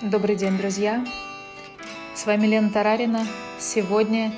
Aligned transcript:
Добрый 0.00 0.36
день, 0.36 0.56
друзья! 0.56 1.04
С 2.14 2.24
вами 2.24 2.46
Лена 2.46 2.70
Тарарина. 2.70 3.26
Сегодня 3.58 4.30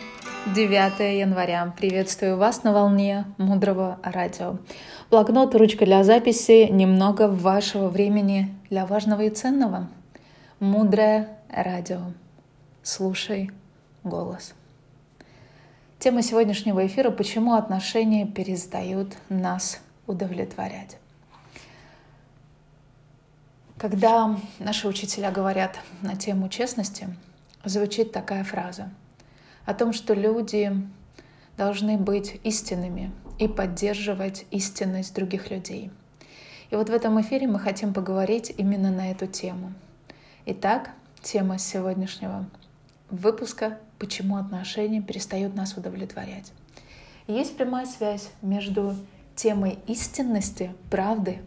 9 0.54 1.20
января. 1.20 1.74
Приветствую 1.76 2.38
вас 2.38 2.62
на 2.62 2.72
волне 2.72 3.26
Мудрого 3.36 3.98
радио. 4.02 4.56
Блокнот, 5.10 5.54
ручка 5.54 5.84
для 5.84 6.02
записи, 6.02 6.68
немного 6.70 7.28
вашего 7.28 7.88
времени 7.88 8.48
для 8.70 8.86
важного 8.86 9.20
и 9.20 9.28
ценного. 9.28 9.90
Мудрое 10.60 11.28
радио. 11.50 12.00
Слушай 12.82 13.50
голос. 14.02 14.54
Тема 15.98 16.22
сегодняшнего 16.22 16.86
эфира 16.86 17.10
«Почему 17.10 17.52
отношения 17.52 18.24
перестают 18.24 19.14
нас 19.28 19.78
удовлетворять?» 20.06 20.96
Когда 23.80 24.38
наши 24.58 24.86
учителя 24.86 25.30
говорят 25.30 25.78
на 26.02 26.14
тему 26.14 26.50
честности, 26.50 27.08
звучит 27.64 28.12
такая 28.12 28.44
фраза 28.44 28.90
о 29.64 29.72
том, 29.72 29.94
что 29.94 30.12
люди 30.12 30.70
должны 31.56 31.96
быть 31.96 32.38
истинными 32.44 33.10
и 33.38 33.48
поддерживать 33.48 34.44
истинность 34.50 35.14
других 35.14 35.50
людей. 35.50 35.90
И 36.68 36.76
вот 36.76 36.90
в 36.90 36.92
этом 36.92 37.18
эфире 37.22 37.46
мы 37.46 37.58
хотим 37.58 37.94
поговорить 37.94 38.52
именно 38.54 38.90
на 38.90 39.12
эту 39.12 39.26
тему. 39.26 39.72
Итак, 40.44 40.90
тема 41.22 41.56
сегодняшнего 41.58 42.44
выпуска 43.08 43.78
«Почему 43.98 44.36
отношения 44.36 45.00
перестают 45.00 45.54
нас 45.54 45.74
удовлетворять». 45.78 46.52
Есть 47.26 47.56
прямая 47.56 47.86
связь 47.86 48.28
между 48.42 48.94
темой 49.36 49.78
истинности, 49.86 50.74
правды 50.90 51.38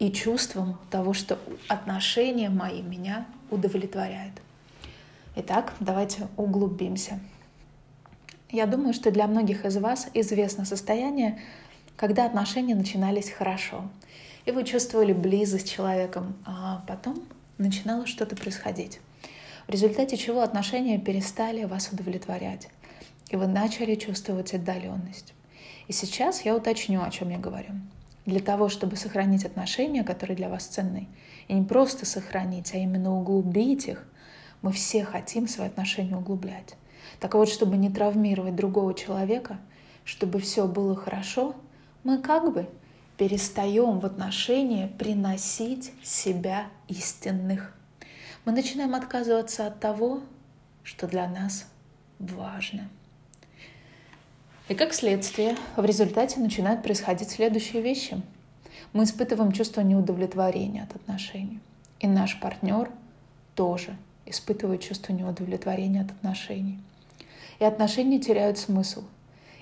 и 0.00 0.10
чувством 0.10 0.78
того, 0.90 1.12
что 1.12 1.38
отношения 1.68 2.48
мои 2.48 2.82
меня 2.82 3.26
удовлетворяют. 3.50 4.32
Итак, 5.36 5.74
давайте 5.78 6.26
углубимся. 6.36 7.20
Я 8.50 8.66
думаю, 8.66 8.94
что 8.94 9.12
для 9.12 9.28
многих 9.28 9.64
из 9.64 9.76
вас 9.76 10.08
известно 10.14 10.64
состояние, 10.64 11.38
когда 11.96 12.24
отношения 12.24 12.74
начинались 12.74 13.30
хорошо, 13.30 13.88
и 14.46 14.50
вы 14.52 14.64
чувствовали 14.64 15.12
близость 15.12 15.68
с 15.68 15.70
человеком, 15.70 16.34
а 16.46 16.82
потом 16.88 17.22
начинало 17.58 18.06
что-то 18.06 18.34
происходить, 18.34 19.00
в 19.68 19.70
результате 19.70 20.16
чего 20.16 20.40
отношения 20.40 20.98
перестали 20.98 21.64
вас 21.64 21.90
удовлетворять, 21.92 22.68
и 23.28 23.36
вы 23.36 23.46
начали 23.46 23.94
чувствовать 23.96 24.54
отдаленность. 24.54 25.34
И 25.88 25.92
сейчас 25.92 26.44
я 26.46 26.56
уточню, 26.56 27.02
о 27.02 27.10
чем 27.10 27.28
я 27.28 27.38
говорю 27.38 27.74
для 28.30 28.40
того, 28.40 28.68
чтобы 28.68 28.96
сохранить 28.96 29.44
отношения, 29.44 30.04
которые 30.04 30.36
для 30.36 30.48
вас 30.48 30.64
ценны, 30.64 31.08
и 31.48 31.54
не 31.54 31.62
просто 31.62 32.06
сохранить, 32.06 32.72
а 32.74 32.78
именно 32.78 33.14
углубить 33.14 33.86
их, 33.88 34.06
мы 34.62 34.72
все 34.72 35.04
хотим 35.04 35.48
свои 35.48 35.68
отношения 35.68 36.16
углублять. 36.16 36.76
Так 37.18 37.34
вот, 37.34 37.48
чтобы 37.48 37.76
не 37.76 37.90
травмировать 37.90 38.56
другого 38.56 38.94
человека, 38.94 39.58
чтобы 40.04 40.40
все 40.40 40.66
было 40.66 40.96
хорошо, 40.96 41.54
мы 42.04 42.18
как 42.18 42.52
бы 42.52 42.68
перестаем 43.16 44.00
в 44.00 44.06
отношения 44.06 44.86
приносить 44.86 45.92
себя 46.02 46.68
истинных. 46.88 47.74
Мы 48.44 48.52
начинаем 48.52 48.94
отказываться 48.94 49.66
от 49.66 49.80
того, 49.80 50.20
что 50.82 51.06
для 51.06 51.28
нас 51.28 51.66
важно. 52.18 52.88
И 54.70 54.74
как 54.76 54.94
следствие, 54.94 55.56
в 55.76 55.84
результате 55.84 56.38
начинают 56.38 56.84
происходить 56.84 57.30
следующие 57.30 57.82
вещи. 57.82 58.22
Мы 58.92 59.02
испытываем 59.02 59.50
чувство 59.50 59.80
неудовлетворения 59.80 60.84
от 60.84 60.94
отношений. 60.94 61.58
И 61.98 62.06
наш 62.06 62.38
партнер 62.38 62.88
тоже 63.56 63.96
испытывает 64.26 64.80
чувство 64.80 65.12
неудовлетворения 65.12 66.02
от 66.02 66.12
отношений. 66.12 66.78
И 67.58 67.64
отношения 67.64 68.20
теряют 68.20 68.58
смысл. 68.58 69.02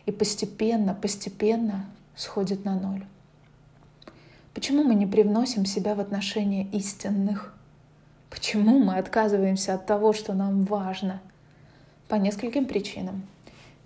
И 0.05 0.13
постепенно, 0.13 0.93
постепенно 0.93 1.87
сходят 2.15 2.67
на 2.67 2.79
ноль. 2.79 3.07
Почему 4.53 4.85
мы 4.85 4.95
не 4.95 5.07
привносим 5.07 5.65
себя 5.65 5.95
в 5.95 6.01
отношения 6.01 6.67
истинных? 6.71 7.55
Почему 8.29 8.79
мы 8.79 8.99
отказываемся 8.99 9.73
от 9.73 9.87
того, 9.87 10.13
что 10.13 10.35
нам 10.35 10.65
важно? 10.65 11.23
По 12.09 12.17
нескольким 12.17 12.67
причинам. 12.67 13.23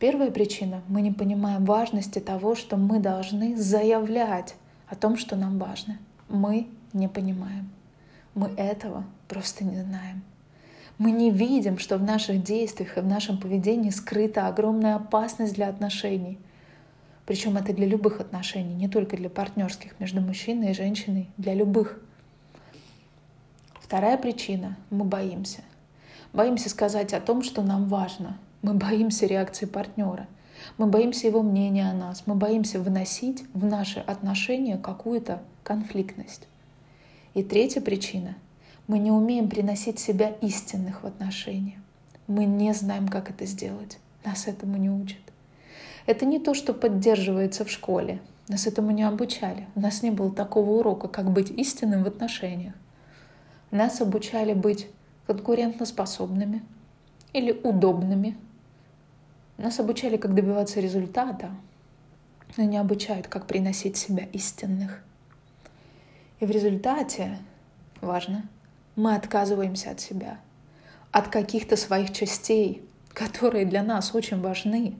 Первая 0.02 0.32
причина— 0.32 0.82
мы 0.88 1.00
не 1.00 1.12
понимаем 1.12 1.64
важности 1.64 2.18
того, 2.18 2.56
что 2.56 2.76
мы 2.76 2.98
должны 2.98 3.56
заявлять 3.56 4.56
о 4.88 4.96
том, 4.96 5.16
что 5.16 5.36
нам 5.36 5.60
важно. 5.60 5.96
Мы 6.28 6.66
не 6.92 7.06
понимаем. 7.06 7.70
Мы 8.34 8.48
этого 8.56 9.04
просто 9.28 9.62
не 9.64 9.80
знаем. 9.80 10.24
Мы 10.98 11.12
не 11.12 11.30
видим, 11.30 11.78
что 11.78 11.98
в 11.98 12.02
наших 12.02 12.42
действиях 12.42 12.98
и 12.98 13.00
в 13.00 13.06
нашем 13.06 13.38
поведении 13.38 13.90
скрыта 13.90 14.48
огромная 14.48 14.96
опасность 14.96 15.54
для 15.54 15.68
отношений. 15.68 16.36
Причем 17.24 17.56
это 17.56 17.72
для 17.72 17.86
любых 17.86 18.18
отношений, 18.18 18.74
не 18.74 18.88
только 18.88 19.16
для 19.16 19.30
партнерских 19.30 20.00
между 20.00 20.20
мужчиной 20.20 20.72
и 20.72 20.74
женщиной, 20.74 21.30
для 21.36 21.54
любых. 21.54 22.02
Вторая 23.80 24.18
причина— 24.18 24.76
мы 24.90 25.04
боимся. 25.04 25.60
Боимся 26.32 26.70
сказать 26.70 27.14
о 27.14 27.20
том, 27.20 27.44
что 27.44 27.62
нам 27.62 27.86
важно— 27.86 28.36
мы 28.62 28.74
боимся 28.74 29.26
реакции 29.26 29.66
партнера. 29.66 30.28
Мы 30.78 30.86
боимся 30.86 31.26
его 31.26 31.42
мнения 31.42 31.90
о 31.90 31.94
нас. 31.94 32.22
Мы 32.26 32.36
боимся 32.36 32.80
выносить 32.80 33.44
в 33.52 33.64
наши 33.64 33.98
отношения 33.98 34.78
какую-то 34.78 35.42
конфликтность. 35.64 36.46
И 37.34 37.42
третья 37.42 37.80
причина. 37.80 38.36
Мы 38.86 39.00
не 39.00 39.10
умеем 39.10 39.48
приносить 39.48 39.98
себя 39.98 40.28
истинных 40.40 41.02
в 41.02 41.06
отношения. 41.06 41.80
Мы 42.28 42.44
не 42.44 42.72
знаем, 42.72 43.08
как 43.08 43.30
это 43.30 43.46
сделать. 43.46 43.98
Нас 44.24 44.46
этому 44.46 44.76
не 44.76 44.90
учат. 44.90 45.18
Это 46.06 46.24
не 46.24 46.38
то, 46.38 46.54
что 46.54 46.72
поддерживается 46.72 47.64
в 47.64 47.70
школе. 47.70 48.20
Нас 48.46 48.66
этому 48.66 48.92
не 48.92 49.02
обучали. 49.02 49.66
У 49.74 49.80
нас 49.80 50.02
не 50.02 50.10
было 50.10 50.30
такого 50.30 50.70
урока, 50.70 51.08
как 51.08 51.30
быть 51.30 51.50
истинным 51.50 52.04
в 52.04 52.06
отношениях. 52.06 52.74
Нас 53.72 54.00
обучали 54.00 54.52
быть 54.52 54.88
конкурентоспособными 55.26 56.62
или 57.32 57.52
удобными 57.52 58.36
нас 59.58 59.78
обучали, 59.78 60.16
как 60.16 60.34
добиваться 60.34 60.80
результата, 60.80 61.50
но 62.56 62.64
не 62.64 62.78
обучают, 62.78 63.28
как 63.28 63.46
приносить 63.46 63.96
себя 63.96 64.24
истинных. 64.32 65.02
И 66.40 66.46
в 66.46 66.50
результате, 66.50 67.38
важно, 68.00 68.48
мы 68.96 69.14
отказываемся 69.14 69.90
от 69.90 70.00
себя, 70.00 70.38
от 71.10 71.28
каких-то 71.28 71.76
своих 71.76 72.12
частей, 72.12 72.82
которые 73.12 73.66
для 73.66 73.82
нас 73.82 74.14
очень 74.14 74.40
важны. 74.40 74.94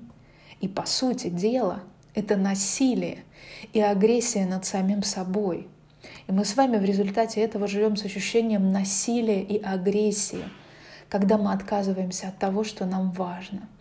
И 0.60 0.68
по 0.68 0.86
сути 0.86 1.28
дела, 1.28 1.80
это 2.14 2.36
насилие 2.36 3.24
и 3.72 3.80
агрессия 3.80 4.46
над 4.46 4.64
самим 4.64 5.02
собой. 5.02 5.66
И 6.26 6.32
мы 6.32 6.44
с 6.44 6.56
вами 6.56 6.76
в 6.76 6.84
результате 6.84 7.40
этого 7.40 7.66
живем 7.66 7.96
с 7.96 8.04
ощущением 8.04 8.70
насилия 8.70 9.42
и 9.42 9.60
агрессии, 9.60 10.44
когда 11.08 11.38
мы 11.38 11.52
отказываемся 11.52 12.28
от 12.28 12.38
того, 12.38 12.64
что 12.64 12.86
нам 12.86 13.10
важно– 13.12 13.68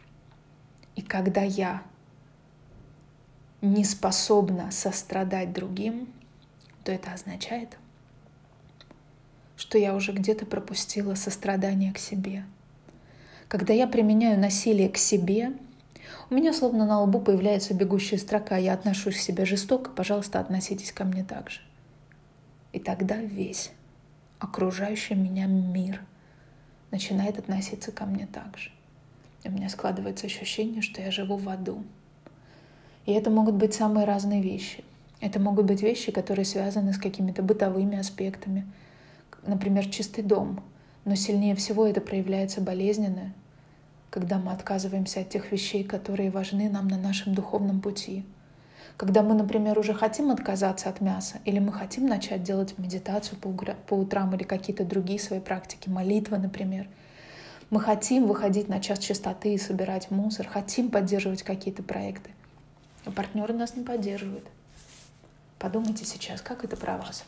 и 1.01 1.03
когда 1.03 1.41
я 1.41 1.81
не 3.62 3.84
способна 3.84 4.69
сострадать 4.69 5.51
другим, 5.51 6.07
то 6.83 6.92
это 6.92 7.12
означает, 7.12 7.80
что 9.57 9.80
я 9.80 9.95
уже 9.95 10.12
где-то 10.12 10.45
пропустила 10.45 11.15
сострадание 11.15 11.92
к 11.92 11.98
себе. 11.98 12.45
Когда 13.48 13.74
я 13.74 13.88
применяю 13.88 14.39
насилие 14.39 14.89
к 14.89 14.98
себе, 14.98 15.53
у 16.30 16.36
меня 16.36 16.53
словно 16.53 16.86
на 16.86 17.01
лбу 17.01 17.19
появляется 17.19 17.74
бегущая 17.74 18.19
строка 18.19 18.57
«Я 18.57 18.74
отношусь 18.74 19.15
к 19.15 19.21
себе 19.21 19.45
жестоко, 19.45 19.89
пожалуйста, 19.89 20.39
относитесь 20.39 20.92
ко 20.92 21.04
мне 21.04 21.24
так 21.24 21.50
же». 21.50 21.62
И 22.74 22.80
тогда 22.80 23.15
весь 23.15 23.71
окружающий 24.38 25.15
меня 25.15 25.47
мир 25.47 26.04
начинает 26.92 27.39
относиться 27.39 27.92
ко 27.92 28.06
мне 28.06 28.27
так 28.27 28.56
же 28.56 28.71
у 29.50 29.52
меня 29.52 29.70
складывается 29.70 30.28
ощущение, 30.28 30.82
что 30.82 31.02
я 31.02 31.12
живу 31.12 31.38
в 31.38 31.50
аду. 31.50 31.84
И 33.06 33.14
это 33.14 33.30
могут 33.30 33.56
быть 33.56 33.74
самые 33.74 34.06
разные 34.06 34.42
вещи. 34.42 34.84
Это 35.20 35.40
могут 35.40 35.66
быть 35.66 35.82
вещи, 35.82 36.12
которые 36.12 36.46
связаны 36.46 36.94
с 36.94 36.98
какими-то 36.98 37.42
бытовыми 37.42 37.98
аспектами. 37.98 38.66
Например, 39.44 39.88
чистый 39.88 40.24
дом. 40.24 40.64
Но 41.06 41.16
сильнее 41.16 41.56
всего 41.56 41.88
это 41.88 42.00
проявляется 42.00 42.62
болезненно, 42.62 43.34
когда 44.12 44.38
мы 44.38 44.52
отказываемся 44.52 45.22
от 45.22 45.30
тех 45.30 45.52
вещей, 45.52 45.84
которые 45.84 46.30
важны 46.30 46.70
нам 46.70 46.88
на 46.88 46.98
нашем 46.98 47.34
духовном 47.34 47.82
пути. 47.82 48.24
Когда 48.98 49.24
мы, 49.24 49.34
например, 49.34 49.80
уже 49.80 49.96
хотим 49.96 50.30
отказаться 50.30 50.90
от 50.90 51.02
мяса, 51.02 51.38
или 51.46 51.58
мы 51.58 51.74
хотим 51.74 52.06
начать 52.06 52.44
делать 52.44 52.78
медитацию 52.78 53.40
по 53.40 53.96
утрам 53.96 54.36
или 54.36 54.44
какие-то 54.44 54.84
другие 54.84 55.20
свои 55.20 55.40
практики, 55.40 55.90
молитвы, 55.90 56.38
например— 56.38 56.88
мы 57.71 57.79
хотим 57.79 58.27
выходить 58.27 58.68
на 58.68 58.81
час 58.81 59.00
чистоты 59.00 59.53
и 59.53 59.57
собирать 59.57 60.12
мусор, 60.12 60.45
хотим 60.45 60.91
поддерживать 60.91 61.41
какие-то 61.41 61.83
проекты. 61.83 62.31
А 63.06 63.12
партнеры 63.12 63.53
нас 63.53 63.77
не 63.77 63.83
поддерживают. 63.83 64.45
Подумайте 65.57 66.03
сейчас, 66.03 66.41
как 66.41 66.65
это 66.65 66.75
про 66.75 66.97
вас. 66.97 67.23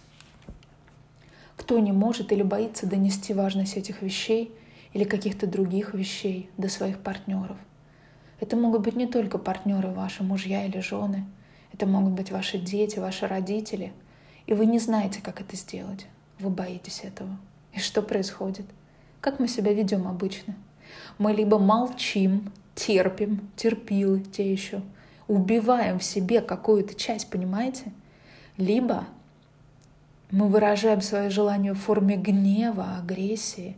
Кто 1.56 1.80
не 1.80 1.94
может 1.94 2.34
или 2.34 2.44
боится 2.44 2.86
донести 2.86 3.34
важность 3.34 3.78
этих 3.78 4.02
вещей 4.02 4.54
или 4.92 5.06
каких-то 5.06 5.48
других 5.48 5.94
вещей 5.94 6.50
до 6.58 6.68
своих 6.68 7.00
партнеров? 7.00 7.56
Это 8.42 8.58
могут 8.58 8.82
быть 8.82 8.98
не 8.98 9.08
только 9.08 9.38
партнеры 9.38 9.92
ваши, 9.92 10.24
мужья 10.24 10.66
или 10.66 10.82
жены. 10.82 11.26
Это 11.72 11.86
могут 11.86 12.12
быть 12.14 12.32
ваши 12.32 12.58
дети, 12.58 13.00
ваши 13.00 13.28
родители. 13.28 13.94
И 14.46 14.54
вы 14.54 14.66
не 14.66 14.80
знаете, 14.80 15.22
как 15.22 15.40
это 15.40 15.56
сделать. 15.56 16.06
Вы 16.38 16.50
боитесь 16.50 17.06
этого. 17.06 17.38
И 17.72 17.80
что 17.80 18.02
происходит? 18.02 18.66
Как 19.24 19.40
мы 19.40 19.48
себя 19.48 19.72
ведем 19.72 20.06
обычно? 20.06 20.54
Мы 21.18 21.32
либо 21.32 21.58
молчим, 21.58 22.52
терпим, 22.76 23.50
терпилы 23.56 24.20
те 24.20 24.52
еще, 24.52 24.82
убиваем 25.30 26.00
в 26.00 26.04
себе 26.04 26.42
какую-то 26.42 26.94
часть, 26.94 27.30
понимаете? 27.30 27.94
Либо 28.58 29.06
мы 30.30 30.50
выражаем 30.50 31.00
свое 31.00 31.30
желание 31.30 31.72
в 31.72 31.80
форме 31.80 32.18
гнева, 32.18 32.98
агрессии, 32.98 33.78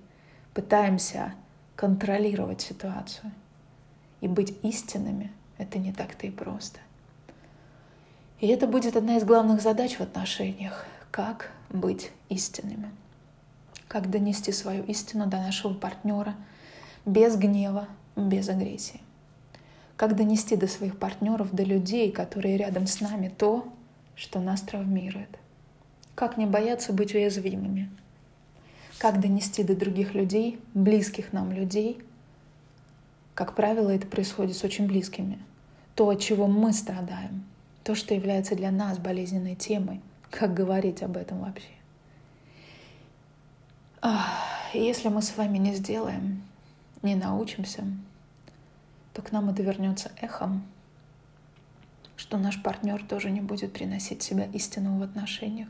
пытаемся 0.55 1.35
контролировать 1.75 2.61
ситуацию. 2.61 3.31
И 4.21 4.27
быть 4.27 4.57
истинными— 4.63 5.31
это 5.59 5.77
не 5.77 5.93
так-то 5.93 6.25
и 6.25 6.31
просто. 6.31 6.79
И 8.39 8.47
это 8.47 8.65
будет 8.65 8.95
одна 8.95 9.17
из 9.17 9.23
главных 9.23 9.61
задач 9.61 9.97
в 9.97 10.01
отношениях— 10.01 10.87
как 11.11 11.51
быть 11.69 12.09
истинными. 12.29 12.89
Как 13.87 14.09
донести 14.09 14.51
свою 14.51 14.83
истину 14.83 15.27
до 15.27 15.37
нашего 15.37 15.73
партнера 15.73 16.35
без 17.05 17.35
гнева, 17.35 17.87
без 18.15 18.49
агрессии. 18.49 19.01
Как 19.95 20.15
донести 20.15 20.55
до 20.55 20.67
своих 20.67 20.97
партнеров, 20.97 21.53
до 21.53 21.63
людей, 21.63 22.11
которые 22.11 22.57
рядом 22.57 22.87
с 22.87 22.99
нами, 22.99 23.31
то, 23.35 23.71
что 24.15 24.39
нас 24.39 24.61
травмирует. 24.61 25.39
Как 26.15 26.37
не 26.37 26.45
бояться 26.45 26.93
быть 26.93 27.13
уязвимыми. 27.13 27.89
Как 28.97 29.21
донести 29.21 29.63
до 29.63 29.75
других 29.75 30.13
людей, 30.13 30.59
близких 30.73 31.33
нам 31.33 31.51
людей. 31.51 32.01
Как 33.33 33.55
правило, 33.55 33.89
это 33.89 34.07
происходит 34.07 34.55
с 34.55 34.63
очень 34.63 34.87
близкими. 34.87 35.39
То, 35.95 36.09
от 36.09 36.21
чего 36.21 36.47
мы 36.47 36.73
страдаем. 36.73 37.45
То, 37.83 37.95
что 37.95 38.13
является 38.13 38.55
для 38.55 38.71
нас 38.71 38.97
болезненной 38.97 39.55
темой. 39.55 40.01
Как 40.29 40.53
говорить 40.53 41.03
об 41.03 41.17
этом 41.17 41.41
вообще? 41.41 41.74
Если 44.73 45.07
мы 45.07 45.21
с 45.21 45.35
вами 45.35 45.57
не 45.57 45.73
сделаем, 45.73 46.43
не 47.01 47.15
научимся, 47.15 47.83
то 49.13 49.21
к 49.21 49.31
нам 49.31 49.49
это 49.49 49.63
вернется 49.63 50.11
эхом, 50.21 50.63
что 52.15 52.37
наш 52.37 52.61
партнер 52.61 53.03
тоже 53.03 53.31
не 53.31 53.41
будет 53.41 53.73
приносить 53.73 54.21
себя 54.21 54.45
истину 54.53 54.99
в 54.99 55.01
отношениях. 55.01 55.69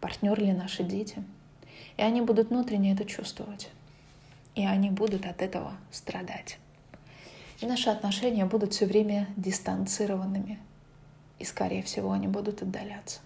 Партнер 0.00 0.38
ли 0.38 0.52
наши 0.52 0.84
дети? 0.84 1.24
И 1.96 2.02
они 2.02 2.20
будут 2.20 2.50
внутренне 2.50 2.92
это 2.92 3.04
чувствовать. 3.04 3.70
И 4.54 4.64
они 4.64 4.90
будут 4.90 5.26
от 5.26 5.42
этого 5.42 5.72
страдать. 5.90 6.58
И 7.60 7.66
наши 7.66 7.90
отношения 7.90 8.44
будут 8.44 8.74
все 8.74 8.86
время 8.86 9.26
дистанцированными. 9.36 10.60
И, 11.38 11.44
скорее 11.44 11.82
всего, 11.82 12.12
они 12.12 12.28
будут 12.28 12.62
отдаляться. 12.62 13.20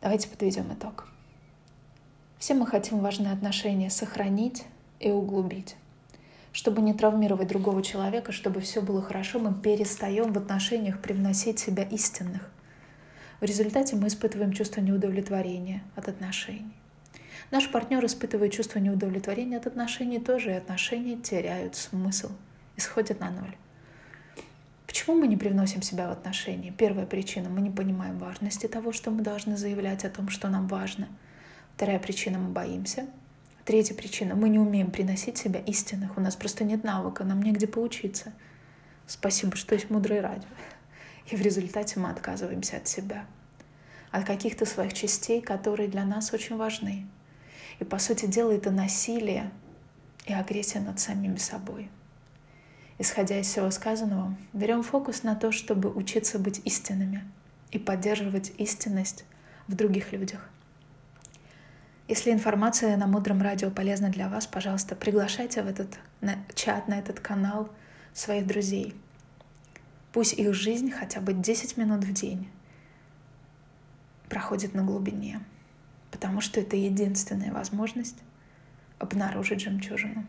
Давайте 0.00 0.28
подведем 0.28 0.72
итог. 0.72 1.08
Все 2.38 2.54
мы 2.54 2.66
хотим 2.66 3.00
важные 3.00 3.32
отношения 3.32 3.90
сохранить 3.90 4.64
и 5.00 5.10
углубить. 5.10 5.76
Чтобы 6.52 6.82
не 6.82 6.94
травмировать 6.94 7.48
другого 7.48 7.82
человека, 7.82 8.32
чтобы 8.32 8.60
все 8.60 8.80
было 8.80 9.02
хорошо, 9.02 9.38
мы 9.40 9.52
перестаем 9.52 10.32
в 10.32 10.38
отношениях 10.38 11.00
привносить 11.00 11.58
себя 11.58 11.82
истинных. 11.82 12.48
В 13.40 13.44
результате 13.44 13.96
мы 13.96 14.06
испытываем 14.06 14.52
чувство 14.52 14.80
неудовлетворения 14.80 15.82
от 15.96 16.08
отношений. 16.08 16.72
Наш 17.50 17.70
партнер 17.70 18.04
испытывает 18.04 18.52
чувство 18.52 18.78
неудовлетворения 18.78 19.56
от 19.56 19.66
отношений 19.66 20.18
тоже, 20.18 20.50
и 20.50 20.54
отношения 20.54 21.16
теряют 21.16 21.74
смысл, 21.76 22.30
исходят 22.76 23.20
на 23.20 23.30
ноль. 23.30 23.56
Почему 24.86 25.16
мы 25.16 25.28
не 25.28 25.36
привносим 25.36 25.82
себя 25.82 26.08
в 26.08 26.12
отношения? 26.12 26.72
Первая 26.76 27.06
причина– 27.06 27.48
мы 27.50 27.60
не 27.60 27.70
понимаем 27.70 28.18
важности 28.18 28.66
того, 28.66 28.92
что 28.92 29.10
мы 29.10 29.22
должны 29.22 29.56
заявлять 29.56 30.04
о 30.04 30.10
том, 30.10 30.28
что 30.28 30.48
нам 30.48 30.66
важно. 30.66 31.08
Вторая 31.78 32.00
причина– 32.00 32.38
мы 32.40 32.48
боимся. 32.48 33.06
Третья 33.64 33.94
причина– 33.94 34.34
мы 34.34 34.48
не 34.48 34.58
умеем 34.58 34.90
приносить 34.90 35.38
себя 35.38 35.60
истинных. 35.60 36.18
У 36.18 36.20
нас 36.20 36.34
просто 36.34 36.64
нет 36.64 36.82
навыка, 36.82 37.22
нам 37.22 37.40
негде 37.40 37.68
поучиться. 37.68 38.32
Спасибо, 39.06 39.54
что 39.54 39.76
есть 39.76 39.88
мудрое 39.88 40.20
радио. 40.20 40.48
И 41.30 41.36
в 41.36 41.40
результате 41.40 42.00
мы 42.00 42.10
отказываемся 42.10 42.78
от 42.78 42.88
себя, 42.88 43.26
от 44.10 44.24
каких-то 44.24 44.66
своих 44.66 44.92
частей, 44.92 45.40
которые 45.40 45.88
для 45.88 46.04
нас 46.04 46.32
очень 46.32 46.56
важны. 46.56 47.06
И, 47.78 47.84
по 47.84 48.00
сути 48.00 48.26
дела, 48.26 48.50
это 48.50 48.72
насилие 48.72 49.52
и 50.26 50.32
агрессия 50.32 50.80
над 50.80 50.98
самими 50.98 51.36
собой. 51.36 51.90
Исходя 52.98 53.38
из 53.38 53.46
всего 53.46 53.70
сказанного, 53.70 54.36
берем 54.52 54.82
фокус 54.82 55.22
на 55.22 55.36
то, 55.36 55.52
чтобы 55.52 55.92
учиться 55.92 56.40
быть 56.40 56.60
истинными 56.64 57.22
и 57.70 57.78
поддерживать 57.78 58.50
истинность 58.58 59.24
в 59.68 59.76
других 59.76 60.10
людях. 60.10 60.50
Если 62.08 62.32
информация 62.32 62.96
на 62.96 63.06
Мудром 63.06 63.42
радио 63.42 63.70
полезна 63.70 64.08
для 64.08 64.30
вас, 64.30 64.46
пожалуйста, 64.46 64.96
приглашайте 64.96 65.62
в 65.62 65.66
этот 65.66 65.98
на, 66.22 66.36
чат, 66.54 66.88
на 66.88 66.98
этот 66.98 67.20
канал 67.20 67.68
своих 68.14 68.46
друзей. 68.46 68.94
Пусть 70.12 70.32
их 70.32 70.54
жизнь 70.54 70.90
хотя 70.90 71.20
бы 71.20 71.34
10 71.34 71.76
минут 71.76 72.04
в 72.04 72.12
день 72.14 72.48
проходит 74.30 74.72
на 74.72 74.84
глубине, 74.84 75.40
потому 76.10 76.40
что 76.40 76.60
это 76.60 76.76
единственная 76.76 77.52
возможность 77.52 78.16
обнаружить 78.98 79.60
жемчужину. 79.60 80.24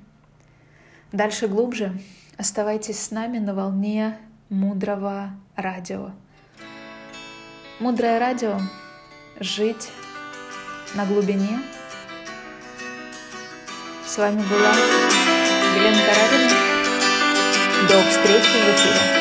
Дальше 1.14 1.48
глубже 1.48 1.98
оставайтесь 2.38 3.00
с 3.00 3.10
нами 3.10 3.40
на 3.40 3.56
волне 3.56 4.18
мудрого 4.50 5.32
радио. 5.56 6.12
Мудрое 7.80 8.20
радио— 8.20 8.60
жить 9.40 9.90
на 10.96 11.06
глубине. 11.06 11.60
С 14.08 14.18
вами 14.18 14.42
была 14.44 14.74
Елена 15.76 16.02
Карарина. 16.06 16.50
До 17.88 18.10
встречи 18.10 18.48
в 18.48 18.76
эфире. 18.76 19.19